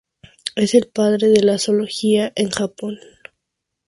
Es 0.55 0.73
el 0.73 0.87
"Padre 0.87 1.27
de 1.27 1.43
la 1.43 1.59
zoología" 1.59 2.33
en 2.35 2.49
Japón. 2.49 2.97